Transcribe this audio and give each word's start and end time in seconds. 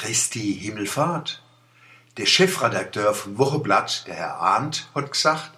Christi 0.00 0.58
Himmelfahrt. 0.58 1.42
Der 2.16 2.24
Chefredakteur 2.24 3.12
vom 3.12 3.36
Wochenblatt, 3.36 4.06
der 4.06 4.14
Herr 4.14 4.36
Arndt, 4.36 4.88
hat 4.94 5.12
gesagt, 5.12 5.50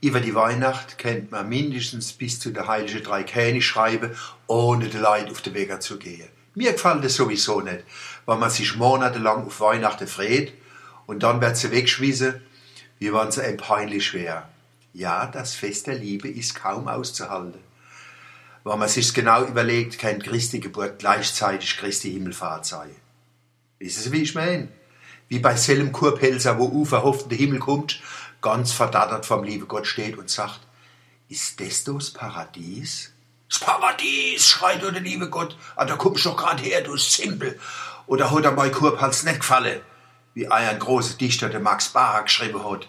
über 0.00 0.18
die 0.18 0.34
Weihnacht 0.34 0.98
kennt 0.98 1.30
man 1.30 1.48
mindestens 1.48 2.12
bis 2.12 2.40
zu 2.40 2.50
der 2.50 2.66
Heilige 2.66 3.02
Drei 3.02 3.22
König 3.22 3.64
schreiben, 3.64 4.16
ohne 4.48 4.88
den 4.88 5.00
Leid 5.00 5.30
auf 5.30 5.42
den 5.42 5.54
Weg 5.54 5.80
zu 5.80 5.96
gehen. 5.96 6.28
Mir 6.56 6.72
gefällt 6.72 7.04
das 7.04 7.14
sowieso 7.14 7.60
nicht, 7.60 7.84
weil 8.26 8.38
man 8.38 8.50
sich 8.50 8.74
monatelang 8.74 9.46
auf 9.46 9.60
Weihnachten 9.60 10.08
freut 10.08 10.52
und 11.06 11.22
dann 11.22 11.40
wird 11.40 11.56
sie 11.56 11.70
wegschmissen, 11.70 12.42
wie 12.98 13.14
wenn 13.14 13.30
sie 13.30 13.44
einem 13.44 13.58
peinlich 13.58 14.06
schwer. 14.06 14.48
Ja, 14.92 15.26
das 15.26 15.54
Fest 15.54 15.86
der 15.86 15.94
Liebe 15.94 16.28
ist 16.28 16.56
kaum 16.56 16.88
auszuhalten. 16.88 17.60
Wenn 18.64 18.78
man 18.80 18.88
sich 18.88 19.14
genau 19.14 19.44
überlegt, 19.44 20.00
kann 20.00 20.20
Christi 20.20 20.58
Geburt 20.58 20.98
gleichzeitig 20.98 21.76
Christi 21.76 22.10
Himmelfahrt 22.10 22.66
sein. 22.66 22.90
Wissen 23.78 24.02
Sie, 24.02 24.12
wie 24.12 24.22
ich 24.22 24.34
meine? 24.34 24.68
Wie 25.28 25.38
bei 25.38 25.54
Selm 25.56 25.92
Kurpelzer, 25.92 26.58
wo 26.58 26.64
Ufer 26.64 27.02
hofft, 27.02 27.30
der 27.30 27.38
Himmel 27.38 27.60
kommt, 27.60 28.00
ganz 28.40 28.72
verdattert 28.72 29.26
vom 29.26 29.44
liebe 29.44 29.66
Gott 29.66 29.86
steht 29.86 30.16
und 30.18 30.30
sagt, 30.30 30.60
ist 31.28 31.60
das 31.60 31.84
das 31.84 32.10
Paradies? 32.10 33.12
Das 33.48 33.60
Paradies, 33.60 34.48
schreit 34.48 34.82
der 34.82 34.92
liebe 34.92 35.28
Gott, 35.28 35.56
ah, 35.76 35.84
da 35.84 35.96
kommst 35.96 36.24
du 36.24 36.30
doch 36.30 36.36
gerade 36.36 36.62
her, 36.62 36.82
du 36.82 36.96
Simpel. 36.96 37.58
Oder 38.06 38.30
hat 38.30 38.44
er 38.44 38.52
mein 38.52 38.72
Kurpals 38.72 39.24
nicht 39.24 39.40
gefallen, 39.40 39.80
wie 40.34 40.48
ein 40.48 40.78
großer 40.78 41.14
Dichter, 41.14 41.48
der 41.48 41.60
Max 41.60 41.90
Barak, 41.90 42.26
geschrieben 42.26 42.64
hat. 42.64 42.88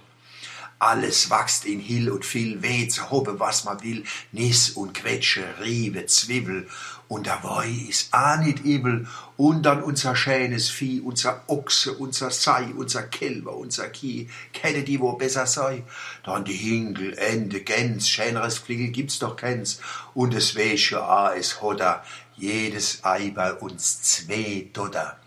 Alles 0.79 1.29
wächst 1.29 1.65
in 1.65 1.81
Hill 1.81 2.09
und 2.09 2.23
viel 2.23 2.61
weh, 2.61 2.87
zerhobe 2.87 3.37
was 3.37 3.65
man 3.65 3.83
will, 3.83 4.05
Nis 4.31 4.69
und 4.69 4.93
Quetsche, 4.93 5.43
Riebe, 5.61 6.05
Zwiebel, 6.05 6.67
und 7.09 7.25
der 7.25 7.43
Woi 7.43 7.67
ist 7.89 8.13
auch 8.13 8.37
nicht 8.37 8.63
übel, 8.63 9.05
und 9.35 9.63
dann 9.63 9.83
unser 9.83 10.15
schönes 10.15 10.69
Vieh, 10.69 11.01
unser 11.01 11.43
Ochse, 11.47 11.93
unser 11.93 12.31
Sei, 12.31 12.67
unser 12.77 13.03
Kälber, 13.03 13.57
unser 13.57 13.89
Kieh, 13.89 14.29
kenne 14.53 14.83
die, 14.83 15.01
wo 15.01 15.13
besser 15.13 15.47
sei, 15.47 15.83
dann 16.23 16.45
die 16.45 16.53
Hinkel, 16.53 17.13
Ende, 17.17 17.59
Gänse, 17.59 18.07
schöneres 18.07 18.59
Fliegel 18.59 18.89
gibt's 18.89 19.19
doch 19.19 19.35
keins, 19.35 19.81
und 20.13 20.33
es 20.33 20.55
wesch 20.55 20.91
ja 20.91 21.01
auch 21.01 21.35
es 21.35 21.61
Hodder, 21.61 22.05
jedes 22.37 23.03
Ei 23.03 23.31
bei 23.35 23.53
uns 23.53 24.01
zwei 24.01 24.69
Dodder. 24.71 25.19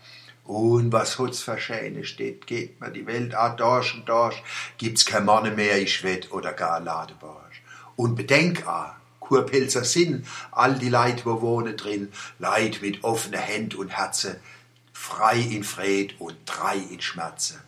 Und 0.45 0.91
was 0.91 1.19
hat's 1.19 1.41
für 1.41 1.57
Schäne 1.57 2.03
steht, 2.03 2.47
geht 2.47 2.81
mir 2.81 2.91
die 2.91 3.07
Welt 3.07 3.33
a 3.33 3.49
durch 3.49 3.95
und 3.95 4.09
durch, 4.09 4.43
gibt's 4.77 5.05
kein 5.05 5.25
Mann 5.25 5.55
mehr, 5.55 5.81
ich 5.81 6.03
wett 6.03 6.31
oder 6.31 6.51
gar 6.51 6.81
Ladebarsch. 6.81 7.61
Und 7.95 8.15
bedenk 8.15 8.67
a, 8.67 8.97
Kurpilzer 9.21 9.85
Sinn, 9.85 10.25
all 10.51 10.75
die 10.75 10.89
Leid, 10.89 11.25
wo 11.25 11.41
wohne 11.41 11.75
drin, 11.75 12.11
Leid 12.39 12.81
mit 12.81 13.03
offene 13.05 13.37
Händ 13.37 13.73
und 13.75 13.89
Herze, 13.89 14.41
frei 14.91 15.39
in 15.39 15.63
Fred 15.63 16.19
und 16.19 16.35
drei 16.45 16.75
in 16.75 16.99
Schmerze. 16.99 17.61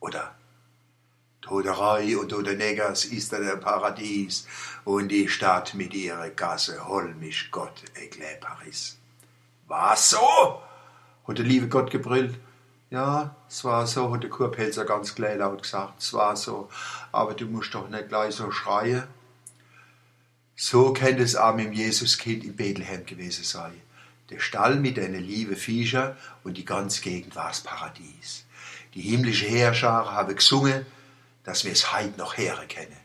Oder 0.00 0.34
Toderei 1.42 2.16
und 2.16 2.30
Todeneggers 2.30 3.04
ist 3.04 3.32
da 3.32 3.38
der 3.38 3.56
Paradies 3.56 4.46
und 4.84 5.08
die 5.08 5.28
Stadt 5.28 5.74
mit 5.74 5.92
ihrer 5.92 6.30
Gasse, 6.30 6.88
hol 6.88 7.14
mich 7.14 7.50
Gott, 7.50 7.82
Eglä 7.94 8.38
Paris. 8.40 8.96
Was 9.66 10.10
so? 10.10 10.62
Hat 11.26 11.38
der 11.38 11.44
liebe 11.44 11.68
Gott 11.68 11.90
gebrüllt. 11.90 12.34
Ja, 12.90 13.36
es 13.48 13.64
war 13.64 13.86
so, 13.86 14.12
hat 14.12 14.22
der 14.22 14.30
Kurpelzer 14.30 14.84
ganz 14.84 15.14
gleich 15.14 15.38
laut 15.38 15.62
gesagt, 15.62 16.02
es 16.02 16.12
war 16.12 16.36
so, 16.36 16.68
aber 17.10 17.34
du 17.34 17.46
musst 17.46 17.74
doch 17.74 17.88
nicht 17.88 18.08
gleich 18.08 18.34
so 18.34 18.50
schreien. 18.50 19.04
So 20.56 20.92
könnte 20.92 21.22
es 21.22 21.34
auch 21.34 21.54
mit 21.54 21.66
dem 21.66 21.72
Jesuskind 21.72 22.44
in 22.44 22.54
Bethlehem 22.54 23.06
gewesen 23.06 23.44
sein. 23.44 23.80
Der 24.30 24.40
Stall 24.40 24.76
mit 24.76 24.96
den 24.96 25.14
lieben 25.14 25.56
Viecher 25.56 26.16
und 26.44 26.56
die 26.56 26.64
ganze 26.64 27.00
Gegend 27.02 27.34
war 27.34 27.48
das 27.48 27.62
Paradies. 27.62 28.44
Die 28.94 29.00
himmlische 29.00 29.46
Heerschar 29.46 30.12
habe 30.12 30.34
gesungen, 30.34 30.84
dass 31.44 31.64
wir 31.64 31.72
es 31.72 31.92
heut 31.92 32.18
noch 32.18 32.36
Heere 32.36 32.66
kennen. 32.66 32.96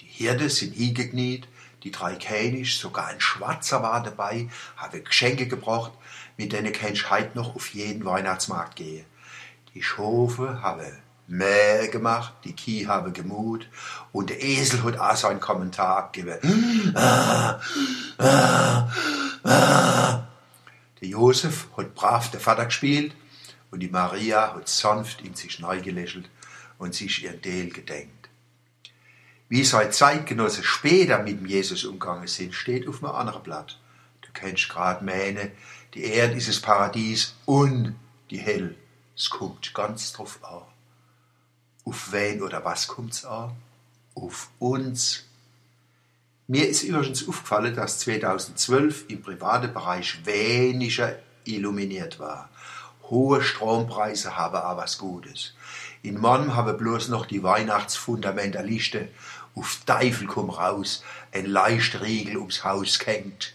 Die 0.00 0.06
Hirte 0.06 0.48
sind 0.48 0.74
hingekniet, 0.74 1.46
die 1.82 1.90
drei 1.90 2.14
König, 2.16 2.78
sogar 2.78 3.08
ein 3.08 3.20
Schwarzer 3.20 3.82
war 3.82 4.02
dabei, 4.02 4.48
habe 4.76 5.00
Geschenke 5.00 5.48
gebracht, 5.48 5.92
mit 6.36 6.52
denen 6.52 6.72
kein 6.72 6.96
Scheit 6.96 7.34
noch 7.34 7.54
auf 7.54 7.68
jeden 7.68 8.04
Weihnachtsmarkt 8.04 8.76
gehe. 8.76 9.04
Die 9.74 9.82
Schafe 9.82 10.60
habe 10.62 10.98
Mäh 11.28 11.88
gemacht, 11.88 12.34
die 12.44 12.52
Kie 12.52 12.86
habe 12.86 13.12
gemut 13.12 13.68
und 14.12 14.28
der 14.28 14.42
Esel 14.42 14.82
hat 14.82 14.98
auch 14.98 15.16
seinen 15.16 15.40
Kommentar 15.40 16.12
ah. 16.94 17.60
Der 21.00 21.08
Josef 21.08 21.68
hat 21.76 21.94
brav 21.94 22.30
der 22.30 22.40
Vater 22.40 22.66
gespielt 22.66 23.14
und 23.70 23.80
die 23.80 23.88
Maria 23.88 24.54
hat 24.54 24.68
sanft 24.68 25.22
in 25.22 25.34
sich 25.34 25.58
neu 25.58 25.80
gelächelt 25.80 26.28
und 26.78 26.94
sich 26.94 27.24
ihren 27.24 27.40
Deel 27.40 27.72
gedenkt. 27.72 28.28
Wie 29.52 29.64
seine 29.64 29.90
Zeitgenossen 29.90 30.64
später 30.64 31.22
mit 31.22 31.38
dem 31.38 31.44
Jesus 31.44 31.84
umgegangen 31.84 32.26
sind, 32.26 32.54
steht 32.54 32.88
auf 32.88 33.04
einem 33.04 33.12
anderen 33.12 33.42
Blatt. 33.42 33.78
Du 34.22 34.28
kennst 34.32 34.70
grad 34.70 35.02
meine, 35.02 35.52
die 35.92 36.04
Erde 36.04 36.36
ist 36.36 36.48
das 36.48 36.58
Paradies 36.58 37.34
und 37.44 37.94
die 38.30 38.38
Hell. 38.38 38.74
Es 39.14 39.28
kommt 39.28 39.74
ganz 39.74 40.14
drauf 40.14 40.38
an. 40.42 40.62
Auf 41.84 42.12
wen 42.12 42.40
oder 42.40 42.64
was 42.64 42.88
kommt's 42.88 43.26
an? 43.26 43.54
Auf 44.14 44.48
uns. 44.58 45.26
Mir 46.46 46.66
ist 46.66 46.82
übrigens 46.82 47.28
aufgefallen, 47.28 47.76
dass 47.76 47.98
2012 47.98 49.04
im 49.08 49.20
privaten 49.20 49.74
Bereich 49.74 50.24
weniger 50.24 51.18
illuminiert 51.44 52.18
war. 52.18 52.48
Hohe 53.12 53.42
Strompreise 53.42 54.38
haben 54.38 54.56
aber 54.56 54.80
was 54.80 54.96
Gutes. 54.96 55.52
In 56.00 56.18
Mann 56.18 56.56
haben 56.56 56.78
bloß 56.78 57.08
noch 57.08 57.26
die 57.26 57.42
Weihnachtsfundamentalisten 57.42 59.08
auf 59.54 59.82
Teufel 59.84 60.26
komm 60.26 60.48
raus 60.48 61.04
ein 61.30 61.44
Leichtriegel 61.44 62.38
ums 62.38 62.64
Haus 62.64 62.98
gehängt 62.98 63.52